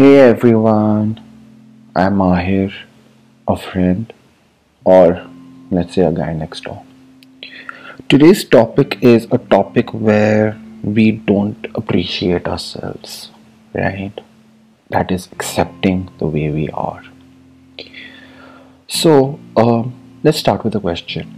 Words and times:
Hey 0.00 0.18
everyone, 0.18 1.20
I'm 1.94 2.14
Mahir, 2.20 2.72
a 3.46 3.54
friend, 3.54 4.10
or 4.82 5.26
let's 5.70 5.94
say 5.94 6.06
a 6.06 6.10
guy 6.10 6.32
next 6.32 6.64
door. 6.64 6.82
Today's 8.08 8.42
topic 8.42 8.96
is 9.02 9.26
a 9.30 9.36
topic 9.36 9.92
where 9.92 10.58
we 10.82 11.10
don't 11.10 11.66
appreciate 11.74 12.48
ourselves, 12.48 13.30
right? 13.74 14.18
That 14.88 15.12
is 15.12 15.28
accepting 15.32 16.08
the 16.16 16.28
way 16.28 16.48
we 16.48 16.70
are. 16.70 17.04
So, 18.88 19.38
um, 19.54 19.92
let's 20.22 20.38
start 20.38 20.64
with 20.64 20.74
a 20.74 20.80
question 20.80 21.28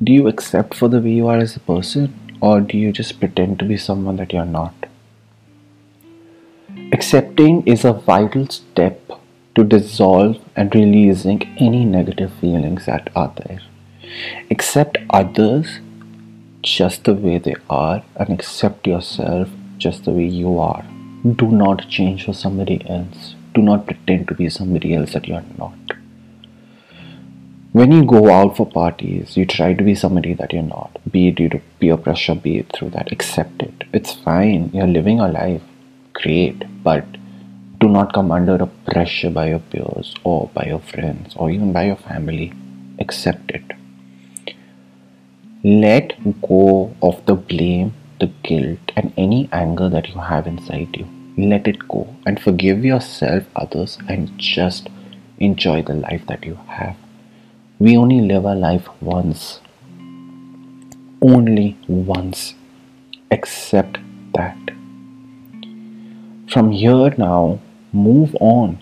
Do 0.00 0.12
you 0.12 0.28
accept 0.28 0.74
for 0.74 0.86
the 0.86 1.00
way 1.00 1.10
you 1.10 1.26
are 1.26 1.38
as 1.38 1.56
a 1.56 1.60
person, 1.72 2.14
or 2.40 2.60
do 2.60 2.78
you 2.78 2.92
just 2.92 3.18
pretend 3.18 3.58
to 3.58 3.64
be 3.64 3.76
someone 3.76 4.14
that 4.18 4.32
you're 4.32 4.44
not? 4.44 4.91
Accepting 7.02 7.66
is 7.66 7.84
a 7.84 7.92
vital 7.92 8.46
step 8.48 9.10
to 9.56 9.64
dissolve 9.64 10.36
and 10.54 10.72
releasing 10.72 11.42
any 11.58 11.84
negative 11.84 12.32
feelings 12.34 12.86
that 12.86 13.10
are 13.16 13.34
there. 13.38 13.60
Accept 14.52 14.98
others 15.10 15.80
just 16.60 17.02
the 17.02 17.14
way 17.14 17.38
they 17.38 17.56
are 17.68 18.04
and 18.14 18.30
accept 18.30 18.86
yourself 18.86 19.48
just 19.78 20.04
the 20.04 20.12
way 20.12 20.26
you 20.26 20.60
are. 20.60 20.84
Do 21.42 21.50
not 21.50 21.88
change 21.88 22.24
for 22.24 22.34
somebody 22.34 22.80
else. 22.88 23.34
Do 23.52 23.62
not 23.62 23.84
pretend 23.84 24.28
to 24.28 24.34
be 24.34 24.48
somebody 24.48 24.94
else 24.94 25.12
that 25.14 25.26
you 25.26 25.34
are 25.34 25.44
not. 25.58 25.96
When 27.72 27.90
you 27.90 28.04
go 28.04 28.30
out 28.30 28.56
for 28.56 28.64
parties, 28.64 29.36
you 29.36 29.44
try 29.44 29.74
to 29.74 29.82
be 29.82 29.96
somebody 29.96 30.34
that 30.34 30.52
you're 30.52 30.62
not. 30.62 31.00
Be 31.10 31.26
it 31.28 31.34
due 31.34 31.48
to 31.48 31.60
peer 31.80 31.96
pressure, 31.96 32.36
be 32.36 32.58
it 32.58 32.72
through 32.72 32.90
that. 32.90 33.10
Accept 33.10 33.60
it. 33.60 33.86
It's 33.92 34.12
fine. 34.12 34.70
You're 34.72 34.86
living 34.86 35.18
a 35.18 35.26
life 35.26 35.62
great, 36.22 36.64
but 36.82 37.04
do 37.80 37.88
not 37.88 38.12
come 38.12 38.30
under 38.30 38.54
a 38.54 38.66
pressure 38.90 39.30
by 39.30 39.48
your 39.48 39.58
peers 39.58 40.14
or 40.22 40.48
by 40.54 40.64
your 40.66 40.78
friends 40.78 41.34
or 41.36 41.50
even 41.50 41.72
by 41.72 41.84
your 41.84 41.96
family. 41.96 42.52
Accept 42.98 43.50
it. 43.50 43.64
Let 45.64 46.14
go 46.42 46.94
of 47.02 47.24
the 47.26 47.34
blame, 47.34 47.94
the 48.20 48.30
guilt, 48.42 48.92
and 48.96 49.12
any 49.16 49.48
anger 49.52 49.88
that 49.88 50.08
you 50.08 50.20
have 50.20 50.46
inside 50.46 50.96
you. 50.96 51.06
Let 51.36 51.66
it 51.66 51.88
go 51.88 52.14
and 52.26 52.40
forgive 52.40 52.84
yourself, 52.84 53.44
others, 53.56 53.98
and 54.08 54.36
just 54.38 54.88
enjoy 55.38 55.82
the 55.82 55.94
life 55.94 56.26
that 56.26 56.44
you 56.44 56.58
have. 56.68 56.96
We 57.78 57.96
only 57.96 58.20
live 58.20 58.46
our 58.46 58.54
life 58.54 58.88
once. 59.00 59.60
Only 61.20 61.78
once. 61.88 62.54
Accept 63.30 63.98
that. 64.34 64.81
From 66.52 66.70
here 66.70 67.14
now, 67.16 67.60
move 67.94 68.36
on 68.38 68.78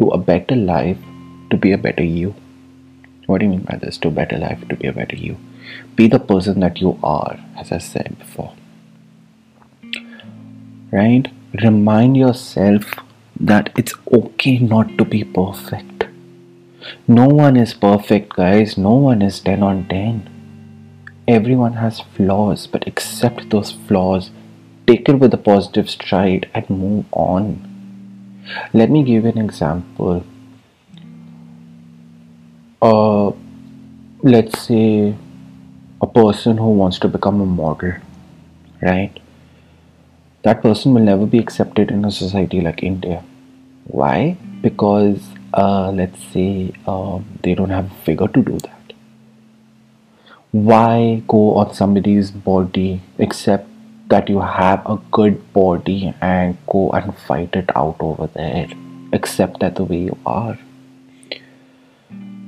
to 0.00 0.08
a 0.08 0.18
better 0.18 0.56
life 0.56 0.98
to 1.50 1.56
be 1.56 1.70
a 1.70 1.78
better 1.78 2.02
you. 2.02 2.34
What 3.26 3.38
do 3.38 3.44
you 3.44 3.50
mean 3.50 3.60
by 3.60 3.76
this? 3.76 3.96
To 3.98 4.08
a 4.08 4.10
better 4.10 4.36
life, 4.36 4.66
to 4.68 4.74
be 4.74 4.88
a 4.88 4.92
better 4.92 5.14
you. 5.14 5.36
Be 5.94 6.08
the 6.08 6.18
person 6.18 6.58
that 6.60 6.80
you 6.80 6.98
are, 7.04 7.38
as 7.56 7.70
I 7.70 7.78
said 7.78 8.16
before. 8.18 8.54
Right? 10.90 11.28
Remind 11.62 12.16
yourself 12.16 12.92
that 13.38 13.70
it's 13.76 13.94
okay 14.12 14.58
not 14.58 14.98
to 14.98 15.04
be 15.04 15.22
perfect. 15.22 16.08
No 17.06 17.28
one 17.28 17.56
is 17.56 17.72
perfect, 17.72 18.34
guys. 18.34 18.76
No 18.76 18.94
one 18.94 19.22
is 19.22 19.38
10 19.38 19.62
on 19.62 19.86
10. 19.86 20.28
Everyone 21.28 21.74
has 21.74 22.00
flaws, 22.00 22.66
but 22.66 22.88
accept 22.88 23.50
those 23.50 23.70
flaws 23.70 24.32
take 24.86 25.08
it 25.08 25.18
with 25.18 25.34
a 25.34 25.38
positive 25.38 25.90
stride 25.90 26.48
and 26.54 26.68
move 26.70 27.04
on. 27.12 27.72
Let 28.72 28.90
me 28.90 29.02
give 29.02 29.24
an 29.24 29.38
example. 29.38 30.24
Uh, 32.80 33.32
let's 34.22 34.60
say 34.60 35.14
a 36.00 36.06
person 36.06 36.58
who 36.58 36.70
wants 36.70 36.98
to 37.00 37.08
become 37.08 37.40
a 37.40 37.46
model, 37.46 37.94
right? 38.80 39.12
That 40.42 40.62
person 40.62 40.94
will 40.94 41.02
never 41.02 41.26
be 41.26 41.38
accepted 41.38 41.90
in 41.90 42.04
a 42.04 42.10
society 42.10 42.60
like 42.60 42.82
India. 42.82 43.24
Why? 43.86 44.36
Because 44.60 45.20
uh, 45.54 45.90
let's 45.90 46.22
say 46.32 46.72
uh, 46.86 47.20
they 47.42 47.54
don't 47.54 47.70
have 47.70 47.90
figure 48.04 48.28
to 48.28 48.42
do 48.42 48.58
that. 48.58 48.92
Why 50.52 51.22
go 51.26 51.54
on 51.56 51.74
somebody's 51.74 52.30
body 52.30 53.02
except 53.18 53.68
that 54.08 54.28
you 54.28 54.40
have 54.40 54.84
a 54.86 54.98
good 55.10 55.52
body 55.52 56.14
and 56.20 56.56
go 56.66 56.90
and 56.90 57.16
fight 57.18 57.54
it 57.54 57.70
out 57.74 57.96
over 58.00 58.28
there. 58.28 58.68
Accept 59.12 59.60
that 59.60 59.76
the 59.76 59.84
way 59.84 59.98
you 59.98 60.18
are. 60.24 60.58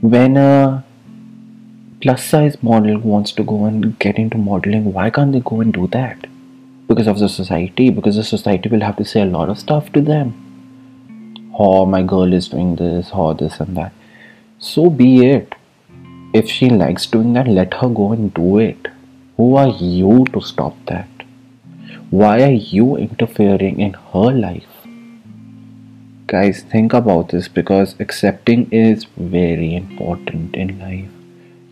When 0.00 0.36
a 0.36 0.84
plus 2.00 2.24
size 2.24 2.62
model 2.62 2.98
wants 2.98 3.32
to 3.32 3.42
go 3.42 3.64
and 3.64 3.98
get 3.98 4.16
into 4.16 4.38
modeling, 4.38 4.92
why 4.92 5.10
can't 5.10 5.32
they 5.32 5.40
go 5.40 5.60
and 5.60 5.72
do 5.72 5.86
that? 5.88 6.26
Because 6.88 7.06
of 7.06 7.18
the 7.18 7.28
society, 7.28 7.90
because 7.90 8.16
the 8.16 8.24
society 8.24 8.68
will 8.68 8.80
have 8.80 8.96
to 8.96 9.04
say 9.04 9.20
a 9.22 9.26
lot 9.26 9.48
of 9.48 9.58
stuff 9.58 9.92
to 9.92 10.00
them. 10.00 10.34
Oh, 11.58 11.84
my 11.84 12.02
girl 12.02 12.32
is 12.32 12.48
doing 12.48 12.76
this, 12.76 13.10
or 13.12 13.34
this 13.34 13.60
and 13.60 13.76
that. 13.76 13.92
So 14.58 14.88
be 14.88 15.26
it. 15.26 15.54
If 16.32 16.48
she 16.48 16.70
likes 16.70 17.06
doing 17.06 17.32
that, 17.34 17.48
let 17.48 17.74
her 17.74 17.88
go 17.88 18.12
and 18.12 18.32
do 18.32 18.58
it. 18.58 18.88
Who 19.36 19.56
are 19.56 19.68
you 19.68 20.24
to 20.32 20.40
stop 20.40 20.74
that? 20.86 21.08
Why 22.10 22.42
are 22.42 22.50
you 22.50 22.96
interfering 22.96 23.78
in 23.78 23.92
her 23.92 24.32
life? 24.32 24.66
Guys, 26.26 26.62
think 26.62 26.92
about 26.92 27.28
this 27.28 27.46
because 27.46 27.94
accepting 28.00 28.68
is 28.72 29.04
very 29.16 29.76
important 29.76 30.56
in 30.56 30.80
life. 30.80 31.08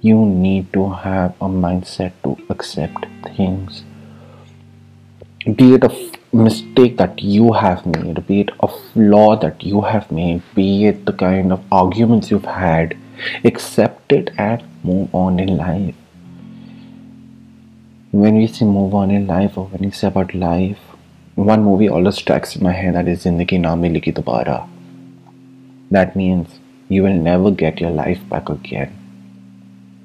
You 0.00 0.24
need 0.24 0.72
to 0.74 0.90
have 0.90 1.32
a 1.40 1.48
mindset 1.48 2.12
to 2.22 2.36
accept 2.50 3.06
things. 3.24 3.82
Be 5.56 5.74
it 5.74 5.82
a 5.82 5.92
mistake 6.32 6.98
that 6.98 7.20
you 7.20 7.54
have 7.54 7.84
made, 7.84 8.24
be 8.28 8.42
it 8.42 8.50
a 8.60 8.68
flaw 8.68 9.34
that 9.34 9.64
you 9.64 9.80
have 9.80 10.12
made, 10.12 10.42
be 10.54 10.86
it 10.86 11.04
the 11.04 11.14
kind 11.14 11.52
of 11.52 11.64
arguments 11.72 12.30
you've 12.30 12.44
had, 12.44 12.96
accept 13.44 14.12
it 14.12 14.30
and 14.38 14.62
move 14.84 15.12
on 15.12 15.40
in 15.40 15.56
life 15.56 15.96
when 18.10 18.36
we 18.36 18.46
say 18.46 18.64
move 18.64 18.94
on 18.94 19.10
in 19.10 19.26
life 19.26 19.58
or 19.58 19.66
when 19.66 19.82
we 19.82 19.90
say 19.90 20.08
about 20.08 20.34
life, 20.34 20.78
one 21.34 21.62
movie 21.62 21.88
always 21.88 22.16
strikes 22.16 22.56
in 22.56 22.62
my 22.62 22.72
head 22.72 22.94
that 22.94 23.06
is 23.06 23.24
Zindagi 23.24 23.60
Na 23.60 23.76
Milegi 23.76 24.14
Dobara. 24.14 24.68
That 25.90 26.16
means 26.16 26.58
you 26.88 27.02
will 27.02 27.14
never 27.14 27.50
get 27.50 27.80
your 27.80 27.90
life 27.90 28.26
back 28.28 28.48
again. 28.48 28.94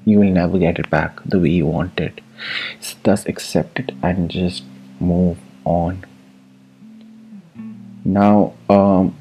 You 0.04 0.18
will 0.18 0.30
never 0.30 0.58
get 0.58 0.78
it 0.78 0.90
back 0.90 1.18
the 1.24 1.40
way 1.40 1.48
you 1.48 1.66
want 1.66 1.98
it. 1.98 2.20
So 2.78 2.96
thus 3.04 3.26
accept 3.26 3.78
it 3.78 3.92
and 4.02 4.30
just 4.30 4.64
move 5.00 5.38
on. 5.64 6.04
Now, 8.04 8.52
um, 8.68 9.16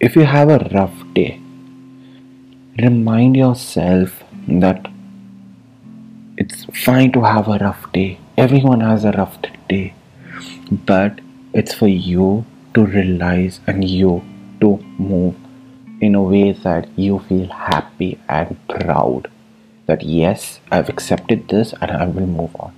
if 0.00 0.16
you 0.16 0.24
have 0.24 0.50
a 0.50 0.58
rough 0.74 1.02
day, 1.14 1.40
remind 2.78 3.36
yourself 3.36 4.22
that 4.48 4.86
it's 6.40 6.64
fine 6.84 7.12
to 7.12 7.20
have 7.22 7.48
a 7.48 7.58
rough 7.58 7.92
day. 7.92 8.18
Everyone 8.38 8.80
has 8.80 9.04
a 9.04 9.12
rough 9.12 9.36
day. 9.68 9.92
But 10.72 11.20
it's 11.52 11.74
for 11.74 11.86
you 11.86 12.46
to 12.72 12.86
realize 12.86 13.60
and 13.66 13.84
you 13.84 14.24
to 14.62 14.78
move 14.96 15.36
in 16.00 16.14
a 16.14 16.22
way 16.22 16.52
that 16.52 16.88
you 16.96 17.18
feel 17.28 17.48
happy 17.48 18.18
and 18.26 18.56
proud 18.68 19.30
that 19.84 20.02
yes, 20.02 20.60
I've 20.70 20.88
accepted 20.88 21.48
this 21.48 21.74
and 21.78 21.90
I 21.90 22.06
will 22.06 22.26
move 22.26 22.56
on. 22.58 22.74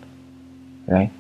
Right? 0.89 1.13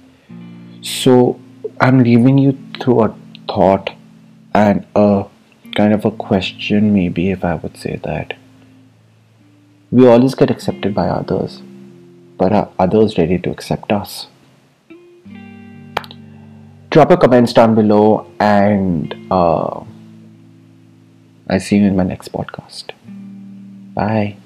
So 0.80 1.38
I'm 1.80 2.02
leaving 2.02 2.38
you 2.38 2.58
through 2.80 3.02
a 3.04 3.16
thought 3.46 3.90
and 4.52 4.84
a 4.96 5.26
kind 5.76 5.92
of 5.94 6.04
a 6.04 6.10
question, 6.10 6.92
maybe 6.92 7.30
if 7.30 7.44
I 7.44 7.54
would 7.54 7.76
say 7.76 8.00
that. 8.02 8.34
We 9.92 10.08
always 10.08 10.34
get 10.34 10.50
accepted 10.50 10.92
by 10.92 11.06
others 11.06 11.62
but 12.38 12.52
are 12.52 12.70
others 12.78 13.18
ready 13.18 13.38
to 13.38 13.50
accept 13.50 13.92
us? 13.92 14.26
Drop 16.90 17.08
your 17.08 17.18
comments 17.18 17.52
down 17.52 17.74
below, 17.74 18.30
and 18.38 19.14
uh, 19.30 19.82
I'll 21.48 21.60
see 21.60 21.76
you 21.76 21.86
in 21.86 21.96
my 21.96 22.04
next 22.04 22.32
podcast. 22.32 22.90
Bye. 23.94 24.36